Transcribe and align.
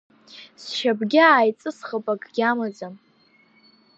Сшьапгьы 0.61 1.19
ааиҵысхып, 1.25 2.05
акгьы 2.13 2.43
амаӡам. 2.51 2.95